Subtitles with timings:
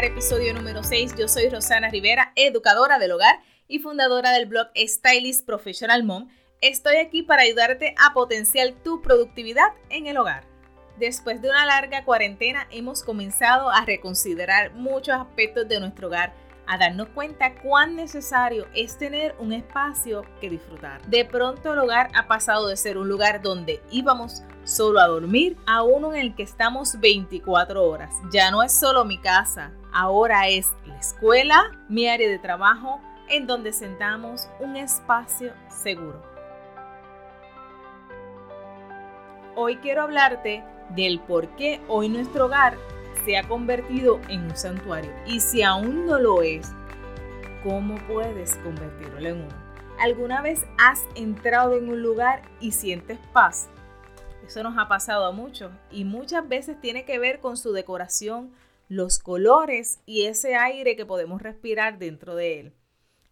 [0.00, 1.14] Hogar, episodio número 6.
[1.18, 6.28] Yo soy Rosana Rivera, educadora del hogar y fundadora del blog Stylist Professional Mom.
[6.62, 10.44] Estoy aquí para ayudarte a potenciar tu productividad en el hogar.
[10.98, 16.32] Después de una larga cuarentena hemos comenzado a reconsiderar muchos aspectos de nuestro hogar
[16.70, 21.04] a darnos cuenta cuán necesario es tener un espacio que disfrutar.
[21.08, 25.56] De pronto el hogar ha pasado de ser un lugar donde íbamos solo a dormir
[25.66, 28.14] a uno en el que estamos 24 horas.
[28.32, 33.48] Ya no es solo mi casa, ahora es la escuela, mi área de trabajo, en
[33.48, 36.22] donde sentamos un espacio seguro.
[39.56, 42.78] Hoy quiero hablarte del por qué hoy nuestro hogar
[43.24, 45.12] se ha convertido en un santuario.
[45.26, 46.72] Y si aún no lo es,
[47.62, 49.70] ¿cómo puedes convertirlo en uno?
[49.98, 53.68] ¿Alguna vez has entrado en un lugar y sientes paz?
[54.46, 58.52] Eso nos ha pasado a muchos y muchas veces tiene que ver con su decoración,
[58.88, 62.74] los colores y ese aire que podemos respirar dentro de él.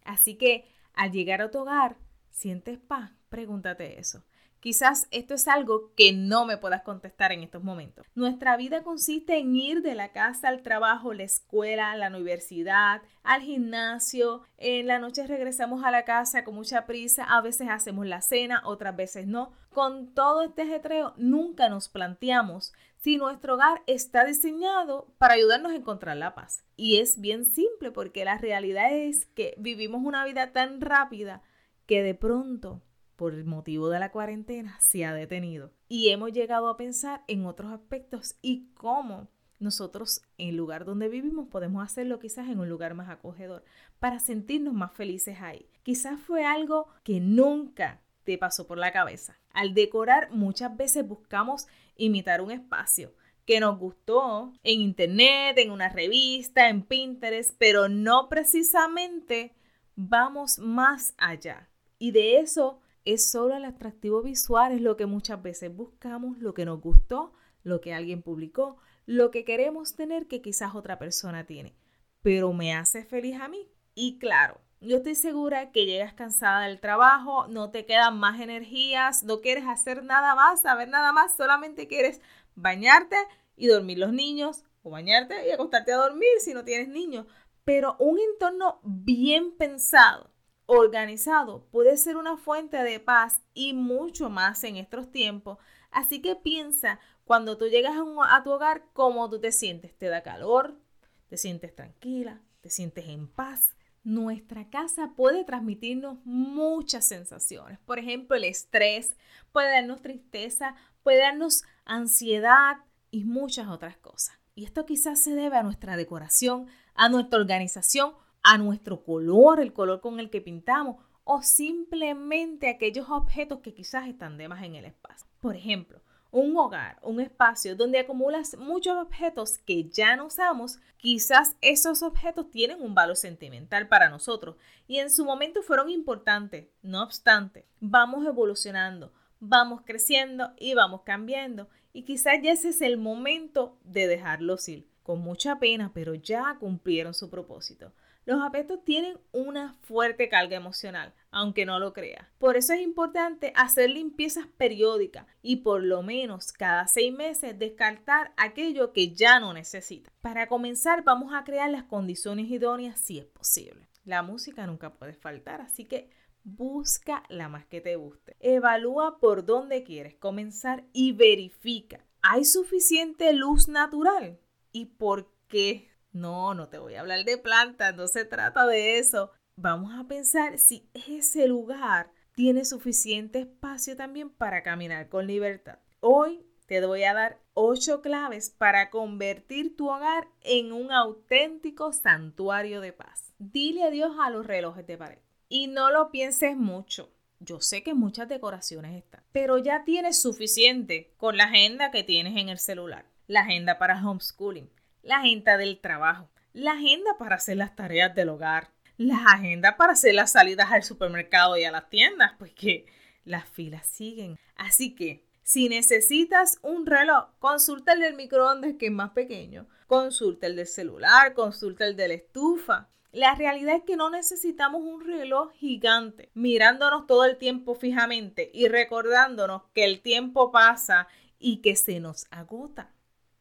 [0.05, 1.97] Así que al llegar a tu hogar,
[2.39, 3.11] ¿sientes paz?
[3.27, 4.23] Pregúntate eso.
[4.61, 8.05] Quizás esto es algo que no me puedas contestar en estos momentos.
[8.15, 13.41] Nuestra vida consiste en ir de la casa al trabajo, la escuela, la universidad, al
[13.41, 14.43] gimnasio.
[14.57, 17.23] En la noche regresamos a la casa con mucha prisa.
[17.23, 19.51] A veces hacemos la cena, otras veces no.
[19.69, 25.75] Con todo este ajetreo, nunca nos planteamos si nuestro hogar está diseñado para ayudarnos a
[25.75, 26.65] encontrar la paz.
[26.75, 31.43] Y es bien simple porque la realidad es que vivimos una vida tan rápida
[31.89, 32.83] que de pronto
[33.15, 35.73] por el motivo de la cuarentena se ha detenido.
[35.87, 41.09] Y hemos llegado a pensar en otros aspectos y cómo nosotros en el lugar donde
[41.09, 43.63] vivimos podemos hacerlo quizás en un lugar más acogedor
[43.97, 45.67] para sentirnos más felices ahí.
[45.81, 49.39] Quizás fue algo que nunca te pasó por la cabeza.
[49.51, 53.15] Al decorar muchas veces buscamos imitar un espacio
[53.47, 59.55] que nos gustó en internet, en una revista, en Pinterest, pero no precisamente
[59.95, 61.68] vamos más allá.
[61.99, 66.53] Y de eso es solo el atractivo visual, es lo que muchas veces buscamos, lo
[66.53, 67.33] que nos gustó,
[67.63, 71.75] lo que alguien publicó, lo que queremos tener que quizás otra persona tiene,
[72.21, 73.69] pero me hace feliz a mí.
[73.93, 79.23] Y claro, yo estoy segura que llegas cansada del trabajo, no te quedan más energías,
[79.23, 82.21] no quieres hacer nada más, saber nada más, solamente quieres
[82.55, 83.17] bañarte
[83.57, 87.25] y dormir los niños, o bañarte y acostarte a dormir si no tienes niños.
[87.65, 90.31] Pero un entorno bien pensado,
[90.69, 95.57] organizado puede ser una fuente de paz y mucho más en estos tiempos.
[95.89, 99.97] Así que piensa cuando tú llegas a, tu hogar cómo tú te sientes.
[99.97, 100.79] ¿Te da calor?
[101.27, 102.41] ¿Te sientes tranquila?
[102.61, 103.75] ¿Te sientes en paz?
[104.03, 107.79] Nuestra casa puede transmitirnos muchas sensaciones.
[107.79, 109.17] Por ejemplo, el estrés
[109.51, 112.77] puede darnos tristeza, puede darnos ansiedad
[113.09, 114.37] y muchas otras cosas.
[114.53, 118.13] Y esto quizás se debe a nuestra decoración, a nuestra organización
[118.49, 124.07] a nuestro color, el color con el que pintamos, o simplemente aquellos objetos que quizás
[124.07, 125.27] están de más en el espacio.
[125.39, 126.01] Por ejemplo,
[126.31, 132.49] un hogar, un espacio donde acumulas muchos objetos que ya no usamos, quizás esos objetos
[132.49, 134.55] tienen un valor sentimental para nosotros
[134.87, 136.69] y en su momento fueron importantes.
[136.81, 142.97] No obstante, vamos evolucionando, vamos creciendo y vamos cambiando y quizás ya ese es el
[142.97, 144.89] momento de dejarlos ir.
[145.03, 147.93] Con mucha pena, pero ya cumplieron su propósito.
[148.25, 152.31] Los apetos tienen una fuerte carga emocional, aunque no lo crea.
[152.37, 158.33] Por eso es importante hacer limpiezas periódicas y por lo menos cada seis meses descartar
[158.37, 160.11] aquello que ya no necesita.
[160.21, 163.87] Para comenzar vamos a crear las condiciones idóneas si es posible.
[164.05, 166.09] La música nunca puede faltar, así que
[166.43, 168.35] busca la más que te guste.
[168.39, 172.05] Evalúa por dónde quieres comenzar y verifica.
[172.21, 174.39] ¿Hay suficiente luz natural?
[174.71, 178.97] ¿Y por qué no, no te voy a hablar de plantas, no se trata de
[178.99, 179.31] eso.
[179.55, 185.79] Vamos a pensar si ese lugar tiene suficiente espacio también para caminar con libertad.
[185.99, 192.79] Hoy te voy a dar ocho claves para convertir tu hogar en un auténtico santuario
[192.79, 193.33] de paz.
[193.39, 195.19] Dile adiós a los relojes de pared
[195.49, 197.11] y no lo pienses mucho.
[197.39, 202.37] Yo sé que muchas decoraciones están, pero ya tienes suficiente con la agenda que tienes
[202.37, 204.69] en el celular, la agenda para homeschooling,
[205.01, 209.93] la agenda del trabajo, la agenda para hacer las tareas del hogar, la agenda para
[209.93, 212.85] hacer las salidas al supermercado y a las tiendas, pues que
[213.23, 214.37] las filas siguen.
[214.55, 220.47] Así que si necesitas un reloj, consulta el del microondas que es más pequeño, consulta
[220.47, 222.89] el del celular, consulta el de la estufa.
[223.11, 228.67] La realidad es que no necesitamos un reloj gigante mirándonos todo el tiempo fijamente y
[228.67, 231.07] recordándonos que el tiempo pasa
[231.39, 232.93] y que se nos agota.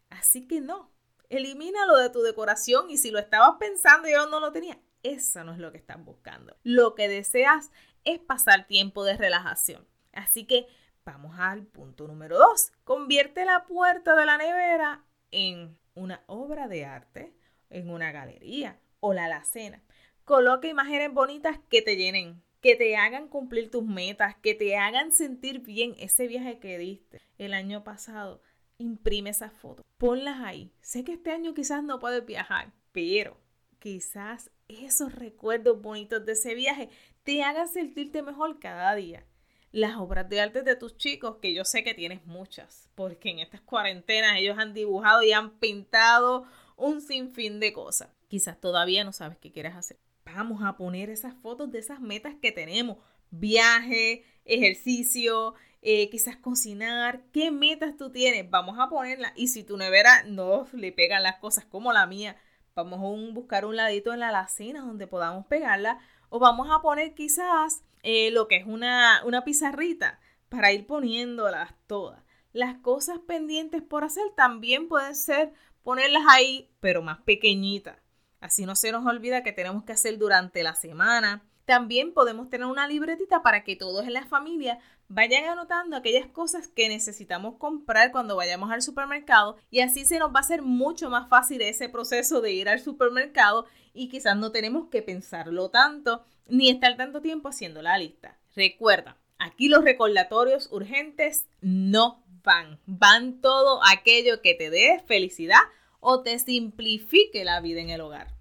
[0.09, 0.91] Así que no,
[1.29, 5.45] Elimínalo de tu decoración y si lo estabas pensando y yo no lo tenía, eso
[5.45, 6.57] no es lo que estás buscando.
[6.63, 7.71] Lo que deseas
[8.05, 9.87] es pasar tiempo de relajación.
[10.13, 10.67] Así que
[11.05, 12.73] vamos al punto número dos.
[12.85, 17.35] Convierte la puerta de la nevera en una obra de arte,
[17.71, 19.83] en una galería o la alacena.
[20.25, 25.13] Coloca imágenes bonitas que te llenen, que te hagan cumplir tus metas, que te hagan
[25.13, 28.43] sentir bien ese viaje que diste el año pasado.
[28.81, 30.71] Imprime esas fotos, ponlas ahí.
[30.81, 33.37] Sé que este año quizás no puedes viajar, pero
[33.81, 36.89] quizás esos recuerdos bonitos de ese viaje
[37.25, 39.27] te hagan sentirte mejor cada día.
[39.73, 43.41] Las obras de arte de tus chicos, que yo sé que tienes muchas, porque en
[43.41, 46.45] estas cuarentenas ellos han dibujado y han pintado
[46.77, 48.11] un sinfín de cosas.
[48.29, 49.99] Quizás todavía no sabes qué quieres hacer.
[50.25, 52.99] Vamos a poner esas fotos de esas metas que tenemos.
[53.31, 57.23] Viaje, ejercicio, eh, quizás cocinar.
[57.33, 58.49] ¿Qué metas tú tienes?
[58.51, 59.33] Vamos a ponerlas.
[59.37, 62.37] Y si tu nevera no le pegan las cosas como la mía,
[62.75, 65.99] vamos a buscar un ladito en la alacena donde podamos pegarla.
[66.31, 71.75] O vamos a poner quizás eh, lo que es una, una pizarrita para ir poniéndolas
[71.87, 72.23] todas.
[72.53, 75.53] Las cosas pendientes por hacer también pueden ser
[75.83, 77.99] ponerlas ahí, pero más pequeñitas.
[78.41, 81.45] Así no se nos olvida que tenemos que hacer durante la semana.
[81.69, 84.79] También podemos tener una libretita para que todos en la familia
[85.09, 90.31] vayan anotando aquellas cosas que necesitamos comprar cuando vayamos al supermercado y así se nos
[90.31, 94.51] va a hacer mucho más fácil ese proceso de ir al supermercado y quizás no
[94.51, 98.39] tenemos que pensarlo tanto ni estar tanto tiempo haciendo la lista.
[98.57, 105.61] Recuerda, aquí los recordatorios urgentes no van, van todo aquello que te dé felicidad
[106.01, 108.33] o te simplifique la vida en el hogar.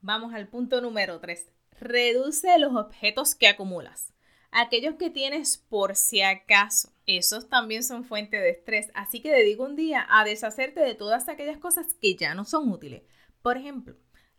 [0.00, 1.54] Vamos al punto número 3.
[1.84, 4.14] Reduce los objetos que acumulas.
[4.50, 6.94] Aquellos que tienes por si acaso.
[7.04, 11.28] Esos también son fuente de estrés, así que dedica un día a deshacerte de todas
[11.28, 13.02] aquellas cosas que ya no son útiles.
[13.42, 13.96] Por ejemplo,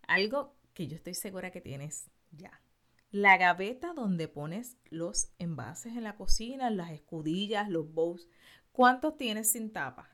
[0.08, 2.60] algo que yo estoy segura que tienes ya.
[3.12, 8.26] La gaveta donde pones los envases en la cocina, las escudillas, los bowls.
[8.72, 10.10] ¿Cuántos tienes sin tapa?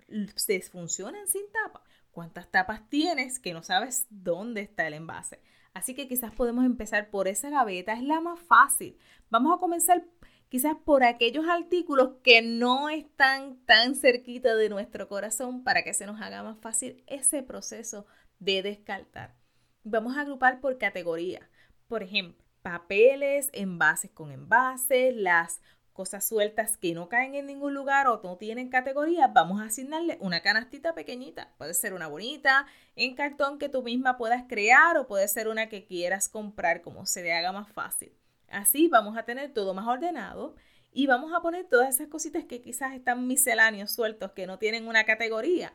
[0.70, 1.82] ¿Funcionan sin tapa?
[2.12, 5.40] cuántas tapas tienes que no sabes dónde está el envase.
[5.74, 8.98] Así que quizás podemos empezar por esa gaveta, es la más fácil.
[9.30, 10.04] Vamos a comenzar
[10.48, 16.06] quizás por aquellos artículos que no están tan cerquita de nuestro corazón para que se
[16.06, 18.06] nos haga más fácil ese proceso
[18.38, 19.34] de descartar.
[19.82, 21.48] Vamos a agrupar por categoría.
[21.88, 28.06] Por ejemplo, papeles, envases con envases, las cosas sueltas que no caen en ningún lugar
[28.06, 31.52] o no tienen categoría, vamos a asignarle una canastita pequeñita.
[31.58, 32.66] Puede ser una bonita
[32.96, 37.06] en cartón que tú misma puedas crear o puede ser una que quieras comprar como
[37.06, 38.12] se le haga más fácil.
[38.48, 40.54] Así vamos a tener todo más ordenado
[40.92, 44.88] y vamos a poner todas esas cositas que quizás están misceláneos sueltos que no tienen
[44.88, 45.72] una categoría.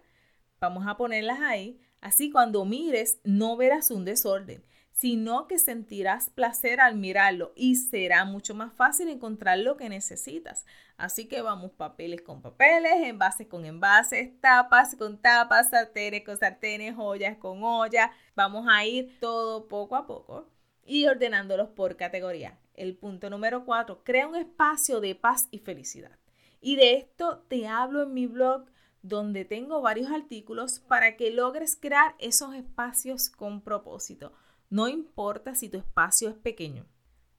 [0.60, 1.80] Vamos a ponerlas ahí.
[2.02, 4.64] Así cuando mires no verás un desorden
[5.00, 10.66] sino que sentirás placer al mirarlo y será mucho más fácil encontrar lo que necesitas.
[10.98, 16.96] Así que vamos papeles con papeles, envases con envases, tapas con tapas, sartenes con sartenes,
[16.96, 18.10] joyas con ollas.
[18.36, 20.50] Vamos a ir todo poco a poco
[20.84, 22.58] y ordenándolos por categoría.
[22.74, 26.18] El punto número cuatro, crea un espacio de paz y felicidad.
[26.60, 28.66] Y de esto te hablo en mi blog
[29.04, 34.34] donde tengo varios artículos para que logres crear esos espacios con propósito.
[34.70, 36.86] No importa si tu espacio es pequeño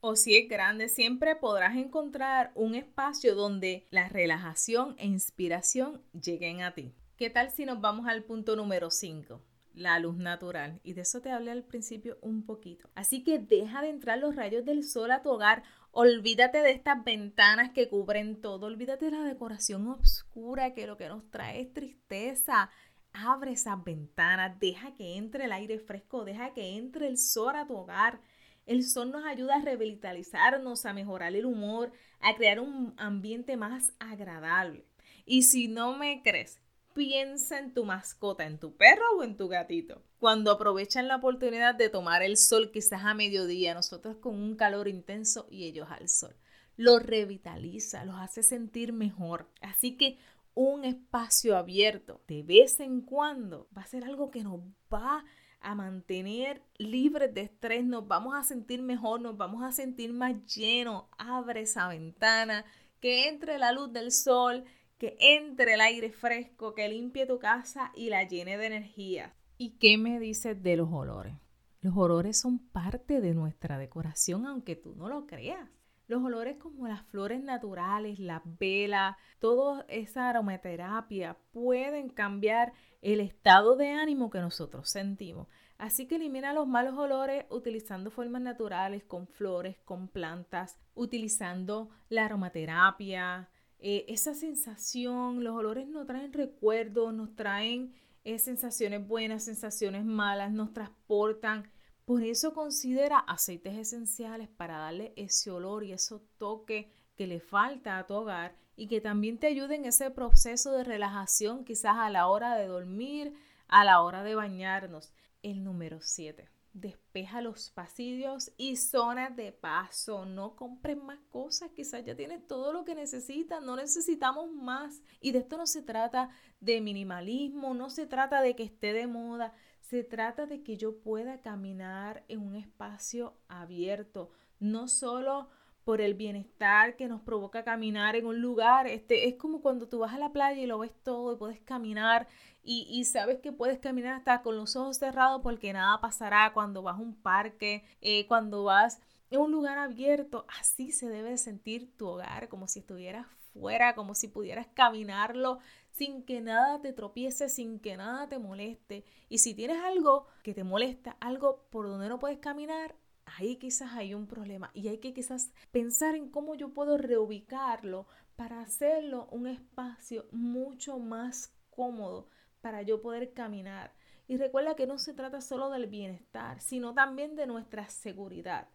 [0.01, 6.63] o si es grande, siempre podrás encontrar un espacio donde la relajación e inspiración lleguen
[6.63, 6.95] a ti.
[7.17, 9.43] ¿Qué tal si nos vamos al punto número 5?
[9.75, 10.81] La luz natural.
[10.83, 12.89] Y de eso te hablé al principio un poquito.
[12.95, 15.65] Así que deja de entrar los rayos del sol a tu hogar.
[15.91, 18.67] Olvídate de estas ventanas que cubren todo.
[18.67, 22.71] Olvídate de la decoración oscura que lo que nos trae es tristeza.
[23.13, 27.67] Abre esas ventanas, deja que entre el aire fresco, deja que entre el sol a
[27.67, 28.21] tu hogar.
[28.67, 33.93] El sol nos ayuda a revitalizarnos, a mejorar el humor, a crear un ambiente más
[33.99, 34.85] agradable.
[35.25, 36.61] Y si no me crees,
[36.95, 40.03] piensa en tu mascota, en tu perro o en tu gatito.
[40.19, 44.89] Cuando aprovechan la oportunidad de tomar el sol quizás a mediodía, nosotros con un calor
[44.89, 46.35] intenso y ellos al sol.
[46.77, 49.49] Los revitaliza, los hace sentir mejor.
[49.61, 50.19] Así que
[50.61, 54.61] un espacio abierto de vez en cuando va a ser algo que nos
[54.93, 55.25] va
[55.61, 60.35] a mantener libres de estrés, nos vamos a sentir mejor, nos vamos a sentir más
[60.47, 61.05] llenos.
[61.17, 62.65] Abre esa ventana,
[62.99, 64.65] que entre la luz del sol,
[64.99, 69.37] que entre el aire fresco, que limpie tu casa y la llene de energía.
[69.59, 71.35] ¿Y qué me dices de los olores?
[71.83, 75.71] Los olores son parte de nuestra decoración, aunque tú no lo creas.
[76.09, 82.73] Los olores como las flores naturales, las velas, toda esa aromaterapia pueden cambiar
[83.03, 85.49] el estado de ánimo que nosotros sentimos.
[85.77, 92.25] Así que elimina los malos olores utilizando formas naturales, con flores, con plantas, utilizando la
[92.25, 93.51] aromaterapia.
[93.79, 97.93] Eh, esa sensación, los olores nos traen recuerdos, nos traen
[98.25, 101.71] eh, sensaciones buenas, sensaciones malas, nos transportan.
[102.09, 107.99] Por eso considera aceites esenciales para darle ese olor y ese toque que le falta
[107.99, 112.09] a tu hogar y que también te ayuden en ese proceso de relajación, quizás a
[112.09, 113.35] la hora de dormir,
[113.67, 115.13] a la hora de bañarnos.
[115.43, 116.49] El número 7.
[116.73, 120.25] Despeja los pasillos y zonas de paso.
[120.25, 121.73] No compres más cosas.
[121.73, 123.63] Quizás ya tienes todo lo que necesitas.
[123.63, 125.03] No necesitamos más.
[125.21, 127.75] Y de esto no se trata de minimalismo.
[127.75, 129.53] No se trata de que esté de moda.
[129.89, 134.31] Se trata de que yo pueda caminar en un espacio abierto.
[134.61, 135.49] No solo
[135.83, 138.87] por el bienestar que nos provoca caminar en un lugar.
[138.87, 141.61] Este, es como cuando tú vas a la playa y lo ves todo y puedes
[141.63, 142.29] caminar
[142.63, 146.97] y, sabes que puedes caminar hasta con los ojos cerrados porque nada pasará cuando vas
[146.97, 150.47] a un parque, eh, cuando vas en un lugar abierto.
[150.61, 155.59] Así se debe sentir tu hogar, como si estuvieras fuera, como si pudieras caminarlo
[155.91, 159.05] sin que nada te tropiece, sin que nada te moleste.
[159.29, 162.95] Y si tienes algo que te molesta, algo por donde no puedes caminar,
[163.25, 168.07] ahí quizás hay un problema y hay que quizás pensar en cómo yo puedo reubicarlo
[168.37, 172.29] para hacerlo un espacio mucho más cómodo
[172.61, 173.93] para yo poder caminar.
[174.29, 178.69] Y recuerda que no se trata solo del bienestar, sino también de nuestra seguridad.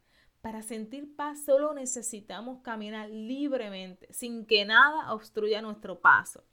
[0.44, 6.44] Para sentir paz solo necesitamos caminar libremente, sin que nada obstruya nuestro paso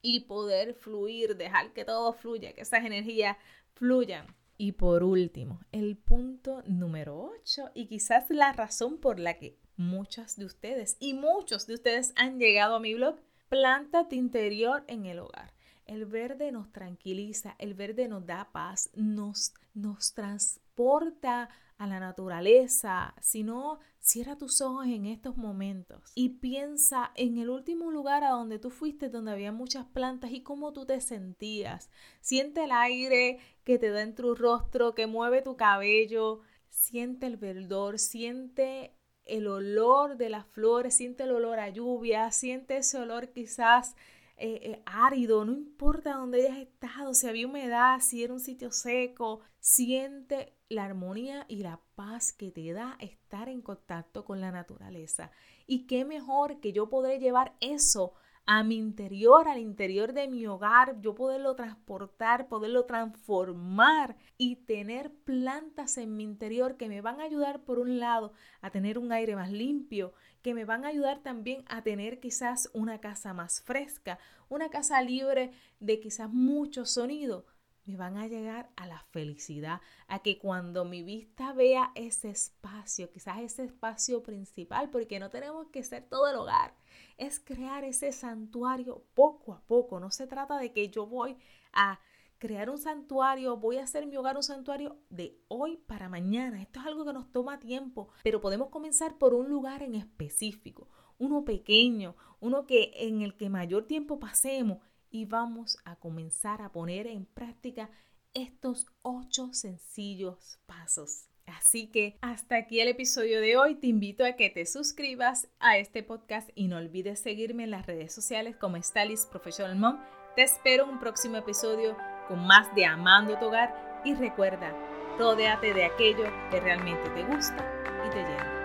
[0.00, 3.36] y poder fluir, dejar que todo fluya, que esas energías
[3.74, 4.24] fluyan.
[4.56, 10.36] Y por último, el punto número 8 y quizás la razón por la que muchas
[10.36, 13.16] de ustedes y muchos de ustedes han llegado a mi blog,
[13.48, 15.52] planta de interior en el hogar.
[15.86, 21.48] El verde nos tranquiliza, el verde nos da paz, nos, nos transporta
[21.80, 27.48] a la naturaleza, si no, cierra tus ojos en estos momentos y piensa en el
[27.48, 31.88] último lugar a donde tú fuiste, donde había muchas plantas y cómo tú te sentías.
[32.20, 37.38] Siente el aire que te da en tu rostro, que mueve tu cabello, siente el
[37.38, 38.94] verdor, siente
[39.24, 43.96] el olor de las flores, siente el olor a lluvia, siente ese olor quizás
[44.42, 49.40] eh, árido, no importa dónde hayas estado, si había humedad, si era un sitio seco,
[49.58, 55.30] siente la armonía y la paz que te da estar en contacto con la naturaleza.
[55.66, 58.14] Y qué mejor que yo podré llevar eso
[58.46, 65.12] a mi interior, al interior de mi hogar, yo poderlo transportar, poderlo transformar y tener
[65.12, 69.12] plantas en mi interior que me van a ayudar por un lado a tener un
[69.12, 73.60] aire más limpio que me van a ayudar también a tener quizás una casa más
[73.62, 74.18] fresca,
[74.48, 77.46] una casa libre de quizás mucho sonido,
[77.86, 83.10] me van a llegar a la felicidad, a que cuando mi vista vea ese espacio,
[83.10, 86.74] quizás ese espacio principal, porque no tenemos que ser todo el hogar,
[87.16, 91.36] es crear ese santuario poco a poco, no se trata de que yo voy
[91.72, 92.00] a
[92.40, 96.60] crear un santuario, voy a hacer mi hogar un santuario de hoy para mañana.
[96.60, 100.88] Esto es algo que nos toma tiempo, pero podemos comenzar por un lugar en específico,
[101.18, 104.78] uno pequeño, uno que en el que mayor tiempo pasemos
[105.10, 107.90] y vamos a comenzar a poner en práctica
[108.32, 111.26] estos ocho sencillos pasos.
[111.46, 113.74] Así que hasta aquí el episodio de hoy.
[113.74, 117.86] Te invito a que te suscribas a este podcast y no olvides seguirme en las
[117.86, 119.98] redes sociales como Stylist Professional Mom.
[120.36, 121.96] Te espero en un próximo episodio
[122.30, 124.72] con más de Amando tu hogar y recuerda,
[125.18, 127.66] rodéate de aquello que realmente te gusta
[128.06, 128.59] y te llena.